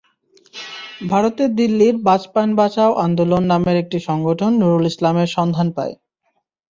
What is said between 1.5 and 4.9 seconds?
দিল্লির বাচপান বাঁচাও আন্দোলন নামের একটি সংগঠন নুরুল